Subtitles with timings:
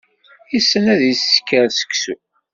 [0.53, 2.15] Yessen ad isker seksu.